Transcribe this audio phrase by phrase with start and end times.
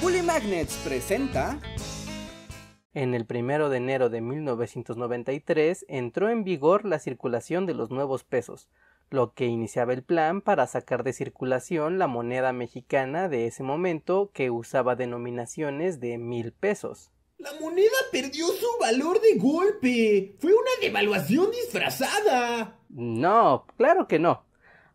[0.00, 1.60] Bully Magnets presenta.
[2.94, 8.24] En el primero de enero de 1993 entró en vigor la circulación de los nuevos
[8.24, 8.70] pesos,
[9.10, 14.30] lo que iniciaba el plan para sacar de circulación la moneda mexicana de ese momento
[14.32, 17.12] que usaba denominaciones de mil pesos.
[17.36, 20.36] La moneda perdió su valor de golpe.
[20.38, 22.78] Fue una devaluación disfrazada.
[22.88, 24.44] No, claro que no.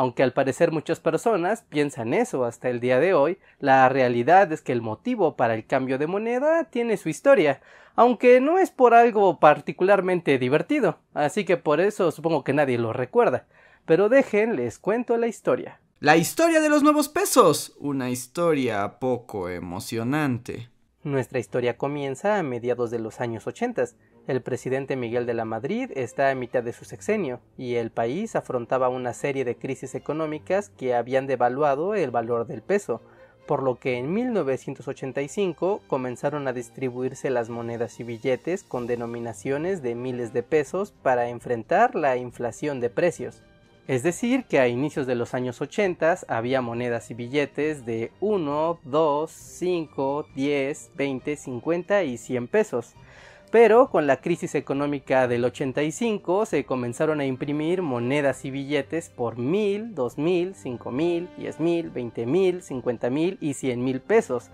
[0.00, 4.62] Aunque al parecer muchas personas piensan eso hasta el día de hoy, la realidad es
[4.62, 7.60] que el motivo para el cambio de moneda tiene su historia,
[7.96, 12.94] aunque no es por algo particularmente divertido, así que por eso supongo que nadie lo
[12.94, 13.44] recuerda.
[13.84, 15.80] Pero dejen, les cuento la historia.
[15.98, 17.76] La historia de los nuevos pesos.
[17.78, 20.70] Una historia poco emocionante.
[21.02, 23.84] Nuestra historia comienza a mediados de los años 80,
[24.26, 28.36] el presidente Miguel de la Madrid está a mitad de su sexenio y el país
[28.36, 33.00] afrontaba una serie de crisis económicas que habían devaluado el valor del peso,
[33.46, 39.94] por lo que en 1985 comenzaron a distribuirse las monedas y billetes con denominaciones de
[39.94, 43.42] miles de pesos para enfrentar la inflación de precios.
[43.90, 48.78] Es decir, que a inicios de los años 80 había monedas y billetes de 1,
[48.84, 52.94] 2, 5, 10, 20, 50 y 100 pesos
[53.50, 59.38] pero con la crisis económica del 85 se comenzaron a imprimir monedas y billetes por
[59.38, 64.50] mil, dos mil, cinco mil, diez mil, veinte mil, cincuenta mil y cien mil pesos.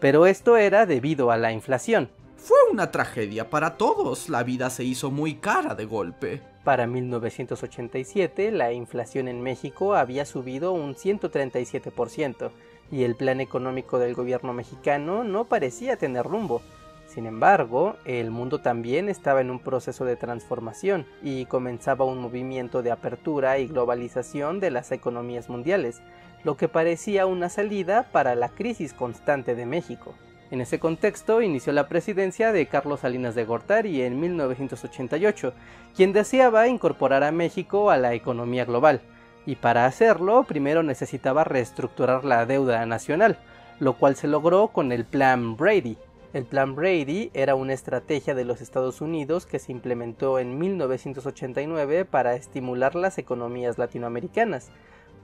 [0.00, 2.10] Pero esto era debido a la inflación.
[2.42, 6.40] Fue una tragedia para todos, la vida se hizo muy cara de golpe.
[6.64, 12.50] Para 1987 la inflación en México había subido un 137%
[12.90, 16.62] y el plan económico del gobierno mexicano no parecía tener rumbo.
[17.06, 22.82] Sin embargo, el mundo también estaba en un proceso de transformación y comenzaba un movimiento
[22.82, 26.00] de apertura y globalización de las economías mundiales,
[26.42, 30.14] lo que parecía una salida para la crisis constante de México.
[30.50, 35.52] En ese contexto inició la presidencia de Carlos Salinas de Gortari en 1988,
[35.94, 39.00] quien deseaba incorporar a México a la economía global,
[39.46, 43.38] y para hacerlo primero necesitaba reestructurar la deuda nacional,
[43.78, 45.96] lo cual se logró con el Plan Brady,
[46.32, 52.04] el Plan Brady era una estrategia de los Estados Unidos que se implementó en 1989
[52.04, 54.70] para estimular las economías latinoamericanas,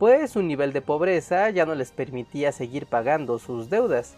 [0.01, 4.17] pues su nivel de pobreza ya no les permitía seguir pagando sus deudas.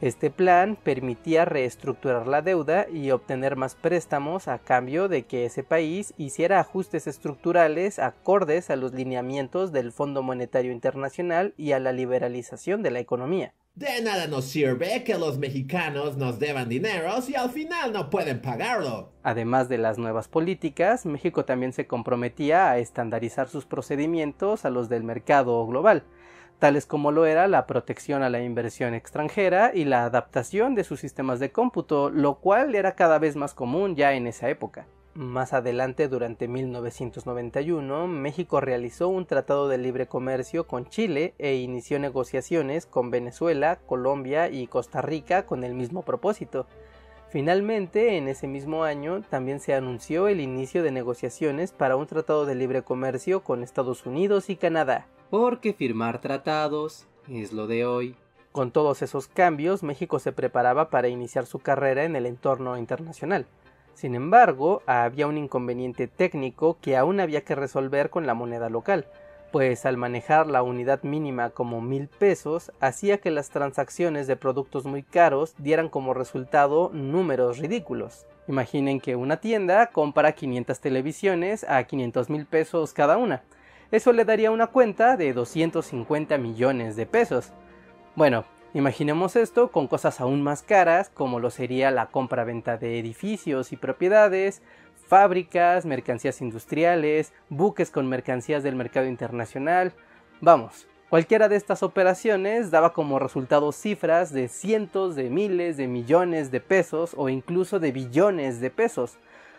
[0.00, 5.62] Este plan permitía reestructurar la deuda y obtener más préstamos a cambio de que ese
[5.62, 11.92] país hiciera ajustes estructurales acordes a los lineamientos del Fondo Monetario Internacional y a la
[11.92, 13.54] liberalización de la economía.
[13.74, 18.40] De nada nos sirve que los mexicanos nos deban dinero si al final no pueden
[18.40, 19.10] pagarlo.
[19.24, 24.88] Además de las nuevas políticas, México también se comprometía a estandarizar sus procedimientos a los
[24.88, 26.04] del mercado global,
[26.58, 31.00] tales como lo era la protección a la inversión extranjera y la adaptación de sus
[31.00, 34.86] sistemas de cómputo, lo cual era cada vez más común ya en esa época.
[35.14, 42.00] Más adelante, durante 1991, México realizó un tratado de libre comercio con Chile e inició
[42.00, 46.66] negociaciones con Venezuela, Colombia y Costa Rica con el mismo propósito.
[47.28, 52.44] Finalmente, en ese mismo año, también se anunció el inicio de negociaciones para un tratado
[52.44, 55.06] de libre comercio con Estados Unidos y Canadá.
[55.30, 58.16] Porque firmar tratados es lo de hoy.
[58.52, 63.46] Con todos esos cambios, México se preparaba para iniciar su carrera en el entorno internacional.
[63.94, 69.06] Sin embargo, había un inconveniente técnico que aún había que resolver con la moneda local,
[69.52, 74.84] pues al manejar la unidad mínima como mil pesos hacía que las transacciones de productos
[74.84, 78.26] muy caros dieran como resultado números ridículos.
[78.48, 83.42] Imaginen que una tienda compra 500 televisiones a 500 mil pesos cada una.
[83.94, 87.52] Eso le daría una cuenta de 250 millones de pesos.
[88.16, 88.44] Bueno,
[88.76, 93.76] Imaginemos esto con cosas aún más caras como lo sería la compra-venta de edificios y
[93.76, 94.62] propiedades,
[95.06, 99.92] fábricas, mercancías industriales, buques con mercancías del mercado internacional.
[100.40, 106.50] Vamos, cualquiera de estas operaciones daba como resultado cifras de cientos de miles de millones
[106.50, 109.18] de pesos o incluso de billones de pesos,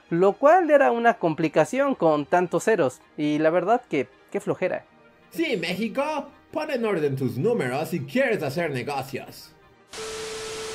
[0.10, 4.86] lo cual era una complicación con tantos ceros y la verdad que qué flojera.
[5.30, 9.56] Sí, México, Pon en orden tus números si quieres hacer negocios.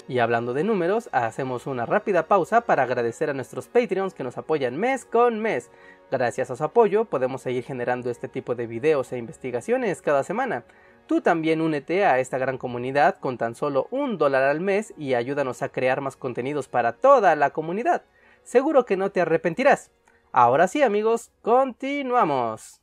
[0.08, 4.38] Y hablando de números, hacemos una rápida pausa para agradecer a nuestros Patreons que nos
[4.38, 5.70] apoyan mes con mes.
[6.10, 10.64] Gracias a su apoyo podemos seguir generando este tipo de videos e investigaciones cada semana.
[11.06, 15.12] Tú también únete a esta gran comunidad con tan solo un dólar al mes y
[15.12, 18.04] ayúdanos a crear más contenidos para toda la comunidad.
[18.42, 19.90] Seguro que no te arrepentirás.
[20.32, 22.79] Ahora sí amigos, continuamos.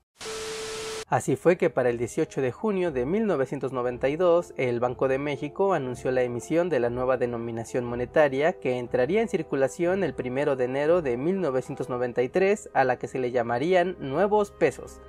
[1.10, 6.12] Así fue que para el 18 de junio de 1992 el Banco de México anunció
[6.12, 11.02] la emisión de la nueva denominación monetaria que entraría en circulación el 1 de enero
[11.02, 15.00] de 1993 a la que se le llamarían nuevos pesos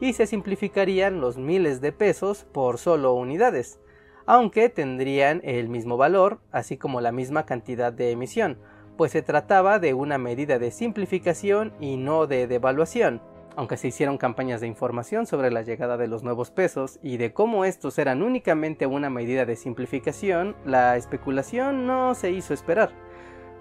[0.00, 3.80] y se simplificarían los miles de pesos por solo unidades,
[4.26, 8.58] aunque tendrían el mismo valor así como la misma cantidad de emisión,
[8.96, 13.20] pues se trataba de una medida de simplificación y no de devaluación
[13.58, 17.32] aunque se hicieron campañas de información sobre la llegada de los nuevos pesos y de
[17.32, 22.92] cómo estos eran únicamente una medida de simplificación, la especulación no se hizo esperar.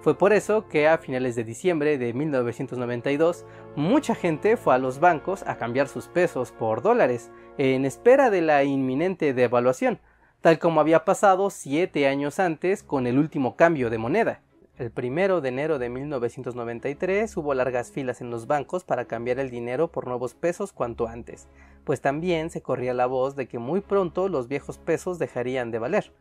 [0.01, 3.43] Fue por eso que a finales de diciembre de 1992
[3.75, 8.41] mucha gente fue a los bancos a cambiar sus pesos por dólares, en espera de
[8.41, 9.99] la inminente devaluación,
[10.41, 14.41] tal como había pasado siete años antes con el último cambio de moneda.
[14.77, 19.49] El primero de enero de 1993 hubo largas filas en los bancos para cambiar el
[19.49, 21.47] dinero por nuevos pesos cuanto antes,
[21.83, 25.79] pues también se corría la voz de que muy pronto los viejos pesos dejarían de
[25.79, 26.11] valer.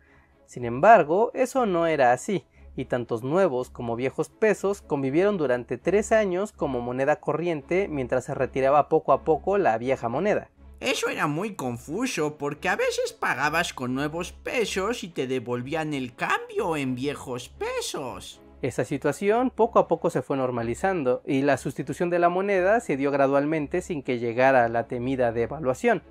[0.47, 6.11] Sin embargo, eso no era así, y tantos nuevos como viejos pesos convivieron durante tres
[6.11, 10.49] años como moneda corriente mientras se retiraba poco a poco la vieja moneda.
[10.81, 16.15] Eso era muy confuso porque a veces pagabas con nuevos pesos y te devolvían el
[16.15, 18.41] cambio en viejos pesos.
[18.63, 22.97] Esa situación poco a poco se fue normalizando y la sustitución de la moneda se
[22.97, 26.03] dio gradualmente sin que llegara la temida devaluación.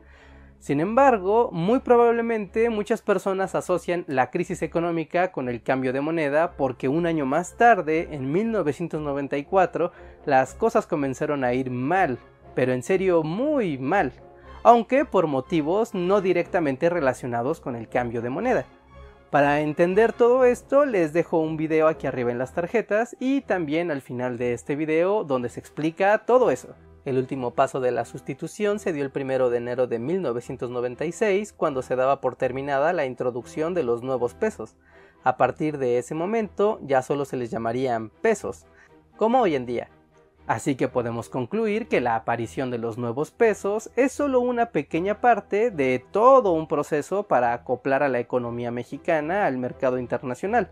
[0.59, 6.51] Sin embargo, muy probablemente muchas personas asocian la crisis económica con el cambio de moneda
[6.51, 9.91] porque un año más tarde, en 1994,
[10.25, 12.19] las cosas comenzaron a ir mal,
[12.53, 14.13] pero en serio muy mal,
[14.63, 18.65] aunque por motivos no directamente relacionados con el cambio de moneda.
[19.36, 23.92] Para entender todo esto les dejo un video aquí arriba en las tarjetas y también
[23.92, 26.70] al final de este video donde se explica todo eso.
[27.04, 31.82] El último paso de la sustitución se dio el 1 de enero de 1996 cuando
[31.82, 34.78] se daba por terminada la introducción de los nuevos pesos.
[35.26, 38.66] A partir de ese momento ya solo se les llamarían pesos,
[39.18, 39.90] como hoy en día.
[40.47, 45.19] Así que podemos concluir que la aparición de los nuevos pesos es solo una pequeña
[45.19, 50.69] parte de todo un proceso para acoplar a la economía mexicana al mercado internacional,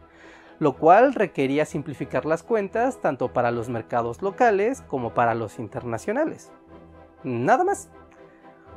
[0.60, 6.52] lo cual requería simplificar las cuentas tanto para los mercados locales como para los internacionales.
[7.24, 7.90] Nada más.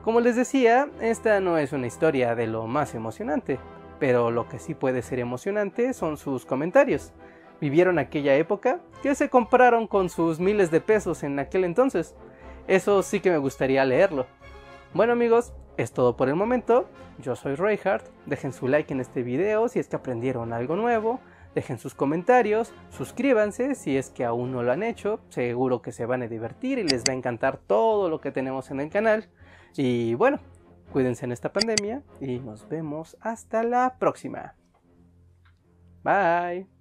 [0.03, 3.59] Como les decía, esta no es una historia de lo más emocionante,
[3.99, 7.13] pero lo que sí puede ser emocionante son sus comentarios
[7.61, 12.15] vivieron aquella época, que se compraron con sus miles de pesos en aquel entonces.
[12.67, 14.27] Eso sí que me gustaría leerlo.
[14.95, 16.89] Bueno amigos, es todo por el momento.
[17.19, 18.07] Yo soy Reinhardt.
[18.27, 21.21] Dejen su like en este video si es que aprendieron algo nuevo.
[21.55, 25.21] Dejen sus comentarios, suscríbanse si es que aún no lo han hecho.
[25.31, 28.71] Seguro que se van a divertir y les va a encantar todo lo que tenemos
[28.71, 29.31] en el canal.
[29.75, 30.39] Y bueno,
[30.93, 34.55] cuídense en esta pandemia y nos vemos hasta la próxima.
[36.03, 36.76] Bye.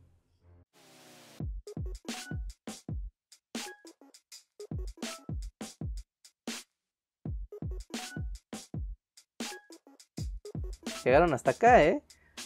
[11.05, 12.01] Llegaron hasta acá, ¿eh?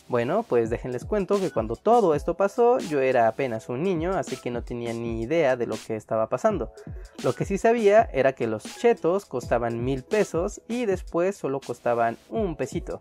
[0.08, 4.38] Bueno, pues déjenles cuento que cuando todo esto pasó yo era apenas un niño, así
[4.38, 6.74] que no tenía ni idea de lo que estaba pasando.
[7.24, 12.18] Lo que sí sabía era que los chetos costaban mil pesos y después solo costaban
[12.30, 13.00] un pesito.